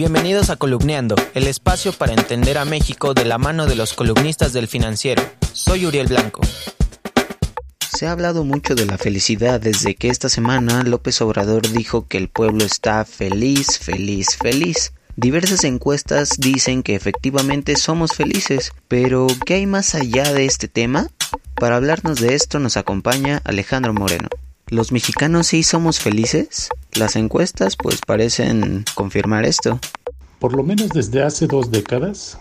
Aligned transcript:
Bienvenidos 0.00 0.48
a 0.48 0.56
Columneando, 0.56 1.14
el 1.34 1.46
espacio 1.46 1.92
para 1.92 2.14
entender 2.14 2.56
a 2.56 2.64
México 2.64 3.12
de 3.12 3.26
la 3.26 3.36
mano 3.36 3.66
de 3.66 3.74
los 3.74 3.92
columnistas 3.92 4.54
del 4.54 4.66
financiero. 4.66 5.22
Soy 5.52 5.84
Uriel 5.84 6.06
Blanco. 6.06 6.40
Se 7.94 8.06
ha 8.06 8.12
hablado 8.12 8.42
mucho 8.46 8.74
de 8.74 8.86
la 8.86 8.96
felicidad 8.96 9.60
desde 9.60 9.94
que 9.94 10.08
esta 10.08 10.30
semana 10.30 10.84
López 10.84 11.20
Obrador 11.20 11.70
dijo 11.70 12.08
que 12.08 12.16
el 12.16 12.28
pueblo 12.28 12.64
está 12.64 13.04
feliz, 13.04 13.78
feliz, 13.78 14.38
feliz. 14.38 14.94
Diversas 15.16 15.64
encuestas 15.64 16.30
dicen 16.38 16.82
que 16.82 16.94
efectivamente 16.94 17.76
somos 17.76 18.12
felices, 18.12 18.72
pero 18.88 19.26
¿qué 19.44 19.56
hay 19.56 19.66
más 19.66 19.94
allá 19.94 20.32
de 20.32 20.46
este 20.46 20.66
tema? 20.66 21.08
Para 21.56 21.76
hablarnos 21.76 22.20
de 22.20 22.34
esto 22.34 22.58
nos 22.58 22.78
acompaña 22.78 23.42
Alejandro 23.44 23.92
Moreno. 23.92 24.30
¿Los 24.66 24.92
mexicanos 24.92 25.48
sí 25.48 25.62
somos 25.62 26.00
felices? 26.00 26.70
Las 26.96 27.16
encuestas 27.16 27.76
pues 27.76 28.00
parecen 28.06 28.84
confirmar 28.94 29.44
esto. 29.44 29.78
Por 30.38 30.54
lo 30.54 30.62
menos 30.62 30.88
desde 30.90 31.22
hace 31.22 31.46
dos 31.46 31.70
décadas, 31.70 32.38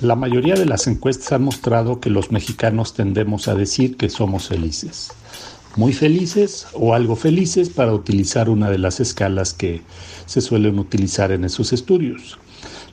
la 0.00 0.16
mayoría 0.16 0.54
de 0.54 0.66
las 0.66 0.86
encuestas 0.86 1.32
han 1.32 1.44
mostrado 1.44 2.00
que 2.00 2.10
los 2.10 2.30
mexicanos 2.30 2.94
tendemos 2.94 3.48
a 3.48 3.54
decir 3.54 3.96
que 3.96 4.10
somos 4.10 4.48
felices. 4.48 5.12
Muy 5.76 5.92
felices 5.92 6.66
o 6.72 6.94
algo 6.94 7.16
felices 7.16 7.68
para 7.68 7.94
utilizar 7.94 8.50
una 8.50 8.70
de 8.70 8.78
las 8.78 9.00
escalas 9.00 9.54
que 9.54 9.82
se 10.26 10.40
suelen 10.40 10.78
utilizar 10.78 11.32
en 11.32 11.44
esos 11.44 11.72
estudios. 11.72 12.38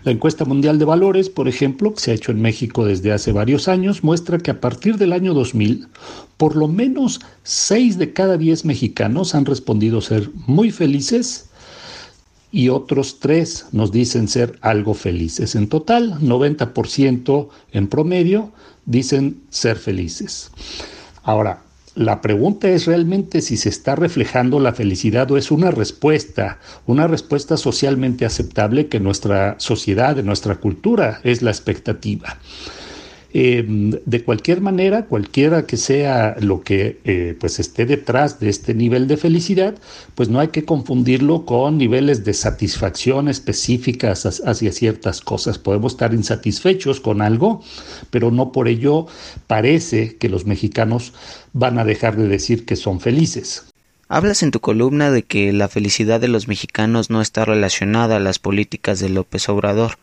La 0.08 0.14
encuesta 0.14 0.46
mundial 0.46 0.80
de 0.80 0.86
valores, 0.86 1.30
por 1.30 1.50
ejemplo, 1.50 1.94
que 1.94 2.00
se 2.00 2.12
ha 2.12 2.14
hecho 2.14 2.32
en 2.32 2.42
México 2.42 2.86
desde 2.86 3.12
hace 3.12 3.34
varios 3.34 3.68
años, 3.68 4.06
muestra 4.06 4.38
que 4.38 4.52
a 4.52 4.62
partir 4.62 4.96
del 4.98 5.12
año 5.12 5.34
2000, 5.34 5.90
por 6.38 6.56
lo 6.56 6.70
menos 6.70 7.20
6 7.44 7.98
de 7.98 8.14
cada 8.14 8.38
10 8.38 8.64
mexicanos 8.64 9.36
han 9.36 9.44
respondido 9.44 10.00
ser 10.00 10.30
muy 10.46 10.72
felices 10.72 11.50
y 12.54 12.70
otros 12.70 13.20
3 13.20 13.66
nos 13.74 13.92
dicen 13.92 14.30
ser 14.30 14.58
algo 14.62 14.94
felices. 14.94 15.56
En 15.56 15.68
total, 15.68 16.18
90% 16.22 17.50
en 17.74 17.88
promedio 17.88 18.54
dicen 18.86 19.42
ser 19.50 19.76
felices. 19.76 20.52
Ahora, 21.22 21.64
la 21.98 22.22
pregunta 22.22 22.70
es 22.70 22.86
realmente 22.86 23.42
si 23.42 23.58
se 23.58 23.70
está 23.70 23.96
reflejando 23.96 24.60
la 24.60 24.72
felicidad 24.74 25.32
o 25.32 25.38
es 25.38 25.50
una 25.50 25.72
respuesta, 25.72 26.60
una 26.86 27.08
respuesta 27.08 27.58
socialmente 27.58 28.24
aceptable 28.24 28.88
que 28.88 29.00
nuestra 29.00 29.56
sociedad, 29.58 30.16
nuestra 30.18 30.58
cultura 30.58 31.20
es 31.24 31.42
la 31.42 31.50
expectativa. 31.50 32.38
Em, 33.34 33.92
de 34.06 34.24
cualquier 34.24 34.62
manera, 34.62 35.06
cualquiera 35.06 35.66
que 35.66 35.76
sea 35.76 36.38
lo 36.40 36.62
que 36.62 37.00
eh, 37.04 37.36
pues 37.38 37.60
esté 37.60 37.86
detrás 37.86 38.40
de 38.40 38.48
este 38.48 38.74
nivel 38.74 39.08
de 39.08 39.18
felicidad, 39.18 39.76
pues 40.16 40.30
no 40.30 40.40
hay 40.40 40.48
que 40.48 40.64
confundirlo 40.64 41.46
con 41.46 41.78
niveles 41.78 42.24
de 42.24 42.34
satisfacción 42.34 43.28
específicas 43.28 44.26
hacia 44.26 44.72
ciertas 44.72 45.20
cosas. 45.20 45.58
Podemos 45.60 45.94
estar 45.94 46.14
insatisfechos 46.14 47.02
con 47.02 47.22
algo, 47.22 47.62
pero 48.12 48.32
no 48.32 48.54
por 48.54 48.70
ello 48.70 49.08
parece 49.46 50.16
que 50.16 50.30
los 50.30 50.46
mexicanos 50.46 51.14
van 51.52 51.80
a 51.80 51.86
dejar 51.86 52.16
de 52.16 52.30
decir 52.30 52.66
que 52.66 52.78
son 52.78 53.02
felices. 53.02 53.66
Hablas 54.08 54.42
en 54.42 54.52
tu 54.52 54.62
columna 54.62 55.12
de 55.12 55.24
que 55.24 55.52
la 55.52 55.68
felicidad 55.68 56.22
de 56.22 56.30
los 56.30 56.48
mexicanos 56.48 57.10
no 57.10 57.22
está 57.22 57.44
relacionada 57.44 58.16
a 58.16 58.22
las 58.22 58.40
políticas 58.40 59.02
de 59.02 59.10
López 59.10 59.50
Obrador. 59.50 59.98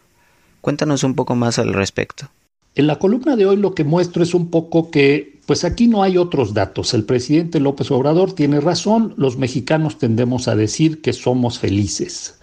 Cuéntanos 0.60 1.04
un 1.04 1.14
poco 1.14 1.34
más 1.36 1.58
al 1.58 1.72
respecto. 1.72 2.28
En 2.76 2.88
la 2.88 2.98
columna 2.98 3.36
de 3.36 3.46
hoy 3.46 3.56
lo 3.56 3.74
que 3.74 3.84
muestro 3.84 4.22
es 4.22 4.34
un 4.34 4.50
poco 4.50 4.90
que, 4.90 5.38
pues 5.46 5.64
aquí 5.64 5.86
no 5.86 6.02
hay 6.02 6.18
otros 6.18 6.54
datos. 6.54 6.92
El 6.92 7.04
presidente 7.04 7.60
López 7.60 7.90
Obrador 7.90 8.32
tiene 8.32 8.60
razón, 8.60 9.14
los 9.16 9.36
mexicanos 9.36 9.98
tendemos 9.98 10.48
a 10.48 10.56
decir 10.56 11.00
que 11.00 11.12
somos 11.12 11.60
felices. 11.60 12.34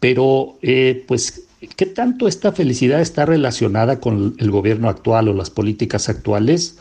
Pero, 0.00 0.58
eh, 0.62 1.04
pues, 1.06 1.44
¿qué 1.76 1.86
tanto 1.86 2.26
esta 2.26 2.50
felicidad 2.50 3.00
está 3.00 3.26
relacionada 3.26 4.00
con 4.00 4.34
el 4.38 4.50
gobierno 4.50 4.88
actual 4.88 5.28
o 5.28 5.34
las 5.34 5.50
políticas 5.50 6.08
actuales? 6.08 6.76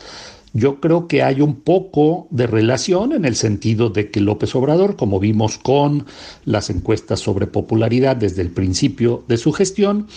Yo 0.53 0.79
creo 0.79 1.07
que 1.07 1.21
hay 1.21 1.41
un 1.41 1.61
poco 1.61 2.27
de 2.31 2.47
relación 2.47 3.13
en 3.13 3.25
el 3.25 3.35
sentido 3.35 3.89
de 3.89 4.09
que 4.09 4.19
López 4.19 4.55
Obrador, 4.55 4.95
como 4.95 5.19
vimos 5.19 5.59
con 5.59 6.07
las 6.43 6.71
encuestas 6.71 7.19
sobre 7.19 7.45
popularidad 7.45 8.15
desde 8.15 8.41
el 8.41 8.49
principio 8.49 9.23
de 9.27 9.37
su 9.37 9.51
gestión, 9.51 10.07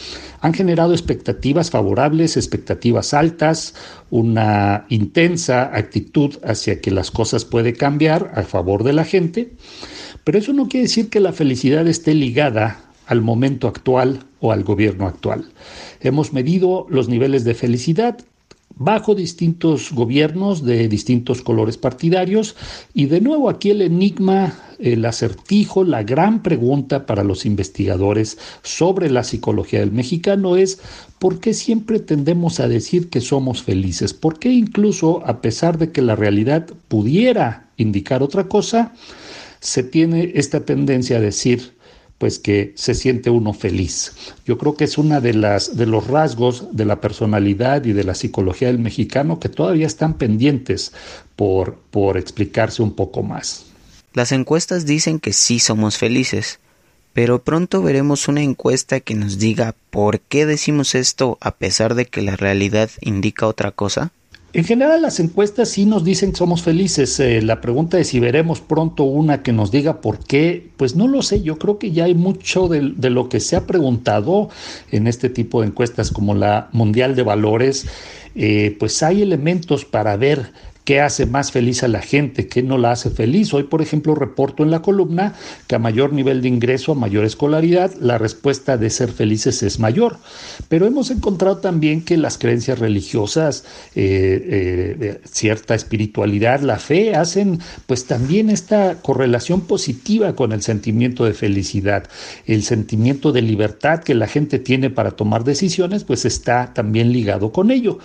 han 0.40 0.54
generado 0.54 0.92
expectativas 0.94 1.70
favorables, 1.70 2.38
expectativas 2.38 3.12
altas, 3.12 3.74
una 4.10 4.86
intensa 4.88 5.64
actitud 5.76 6.38
hacia 6.44 6.80
que 6.80 6.90
las 6.90 7.10
cosas 7.10 7.44
pueden 7.44 7.74
cambiar 7.74 8.32
a 8.34 8.42
favor 8.42 8.84
de 8.84 8.94
la 8.94 9.04
gente, 9.04 9.52
pero 10.24 10.38
eso 10.38 10.54
no 10.54 10.68
quiere 10.68 10.84
decir 10.84 11.10
que 11.10 11.20
la 11.20 11.32
felicidad 11.32 11.86
esté 11.86 12.14
ligada 12.14 12.80
al 13.06 13.20
momento 13.20 13.68
actual 13.68 14.24
o 14.40 14.52
al 14.52 14.64
gobierno 14.64 15.06
actual. 15.06 15.52
Hemos 16.00 16.32
medido 16.32 16.86
los 16.88 17.08
niveles 17.08 17.44
de 17.44 17.54
felicidad 17.54 18.18
bajo 18.76 19.14
distintos 19.14 19.92
gobiernos 19.92 20.64
de 20.64 20.88
distintos 20.88 21.42
colores 21.42 21.76
partidarios. 21.76 22.56
Y 22.94 23.06
de 23.06 23.20
nuevo 23.20 23.48
aquí 23.48 23.70
el 23.70 23.82
enigma, 23.82 24.54
el 24.78 25.04
acertijo, 25.04 25.84
la 25.84 26.02
gran 26.02 26.42
pregunta 26.42 27.06
para 27.06 27.24
los 27.24 27.46
investigadores 27.46 28.38
sobre 28.62 29.10
la 29.10 29.24
psicología 29.24 29.80
del 29.80 29.92
mexicano 29.92 30.56
es 30.56 30.80
¿por 31.18 31.40
qué 31.40 31.54
siempre 31.54 32.00
tendemos 32.00 32.60
a 32.60 32.68
decir 32.68 33.08
que 33.08 33.20
somos 33.20 33.62
felices? 33.62 34.14
¿Por 34.14 34.38
qué 34.38 34.50
incluso 34.50 35.22
a 35.26 35.40
pesar 35.40 35.78
de 35.78 35.92
que 35.92 36.02
la 36.02 36.16
realidad 36.16 36.66
pudiera 36.88 37.68
indicar 37.76 38.22
otra 38.22 38.48
cosa, 38.48 38.92
se 39.60 39.82
tiene 39.82 40.32
esta 40.34 40.64
tendencia 40.64 41.18
a 41.18 41.20
decir 41.20 41.74
pues 42.22 42.38
que 42.38 42.72
se 42.76 42.94
siente 42.94 43.30
uno 43.30 43.52
feliz. 43.52 44.12
Yo 44.46 44.56
creo 44.56 44.76
que 44.76 44.84
es 44.84 44.96
una 44.96 45.20
de 45.20 45.34
las 45.34 45.76
de 45.76 45.86
los 45.86 46.06
rasgos 46.06 46.68
de 46.70 46.84
la 46.84 47.00
personalidad 47.00 47.84
y 47.84 47.92
de 47.92 48.04
la 48.04 48.14
psicología 48.14 48.68
del 48.68 48.78
mexicano 48.78 49.40
que 49.40 49.48
todavía 49.48 49.88
están 49.88 50.14
pendientes 50.14 50.92
por 51.34 51.78
por 51.90 52.16
explicarse 52.16 52.80
un 52.80 52.94
poco 52.94 53.24
más. 53.24 53.64
Las 54.12 54.30
encuestas 54.30 54.86
dicen 54.86 55.18
que 55.18 55.32
sí 55.32 55.58
somos 55.58 55.98
felices, 55.98 56.60
pero 57.12 57.42
pronto 57.42 57.82
veremos 57.82 58.28
una 58.28 58.42
encuesta 58.42 59.00
que 59.00 59.16
nos 59.16 59.40
diga 59.40 59.74
por 59.90 60.20
qué 60.20 60.46
decimos 60.46 60.94
esto 60.94 61.38
a 61.40 61.50
pesar 61.50 61.96
de 61.96 62.06
que 62.06 62.22
la 62.22 62.36
realidad 62.36 62.88
indica 63.00 63.48
otra 63.48 63.72
cosa. 63.72 64.12
En 64.54 64.64
general 64.64 65.00
las 65.00 65.18
encuestas 65.18 65.70
sí 65.70 65.86
nos 65.86 66.04
dicen 66.04 66.32
que 66.32 66.36
somos 66.36 66.62
felices. 66.62 67.18
Eh, 67.20 67.40
la 67.40 67.62
pregunta 67.62 67.98
es 67.98 68.08
si 68.08 68.20
veremos 68.20 68.60
pronto 68.60 69.04
una 69.04 69.42
que 69.42 69.52
nos 69.52 69.70
diga 69.70 70.02
por 70.02 70.18
qué. 70.18 70.68
Pues 70.76 70.94
no 70.94 71.08
lo 71.08 71.22
sé, 71.22 71.42
yo 71.42 71.58
creo 71.58 71.78
que 71.78 71.92
ya 71.92 72.04
hay 72.04 72.14
mucho 72.14 72.68
de, 72.68 72.92
de, 72.94 73.08
lo 73.08 73.30
que 73.30 73.40
se 73.40 73.56
ha 73.56 73.66
preguntado 73.66 74.50
en 74.90 75.06
este 75.06 75.30
tipo 75.30 75.62
de 75.62 75.68
encuestas 75.68 76.10
como 76.10 76.34
la 76.34 76.68
Mundial 76.72 77.16
de 77.16 77.22
Valores. 77.22 77.86
Eh, 78.34 78.76
pues 78.78 79.02
hay 79.02 79.22
elementos 79.22 79.84
para 79.86 80.16
ver 80.16 80.52
qué 80.84 81.00
hace 81.00 81.26
más 81.26 81.52
feliz 81.52 81.82
a 81.82 81.88
la 81.88 82.00
gente, 82.00 82.48
qué 82.48 82.62
no 82.62 82.78
la 82.78 82.92
hace 82.92 83.10
feliz. 83.10 83.54
Hoy, 83.54 83.64
por 83.64 83.82
ejemplo, 83.82 84.14
reporto 84.14 84.62
en 84.62 84.70
la 84.70 84.82
columna 84.82 85.34
que 85.66 85.76
a 85.76 85.78
mayor 85.78 86.12
nivel 86.12 86.42
de 86.42 86.48
ingreso, 86.48 86.92
a 86.92 86.94
mayor 86.96 87.24
escolaridad, 87.24 87.92
la 88.00 88.18
respuesta 88.18 88.76
de 88.76 88.90
ser 88.90 89.12
felices 89.12 89.62
es 89.62 89.78
mayor. 89.78 90.18
Pero 90.68 90.86
hemos 90.86 91.10
encontrado 91.10 91.58
también 91.58 92.04
que 92.04 92.16
las 92.16 92.36
creencias 92.36 92.78
religiosas, 92.78 93.64
eh, 93.94 94.98
eh, 95.00 95.20
cierta 95.30 95.74
espiritualidad, 95.74 96.60
la 96.60 96.78
fe, 96.78 97.14
hacen 97.14 97.60
pues 97.86 98.06
también 98.06 98.50
esta 98.50 98.96
correlación 99.02 99.62
positiva 99.62 100.34
con 100.34 100.52
el 100.52 100.62
sentimiento 100.62 101.24
de 101.24 101.34
felicidad. 101.34 102.08
El 102.46 102.64
sentimiento 102.64 103.30
de 103.30 103.42
libertad 103.42 104.00
que 104.02 104.14
la 104.14 104.26
gente 104.26 104.58
tiene 104.58 104.90
para 104.90 105.12
tomar 105.12 105.44
decisiones, 105.44 106.02
pues 106.04 106.24
está 106.24 106.72
también 106.74 107.12
ligado 107.12 107.52
con 107.52 107.70
ello. 107.70 107.98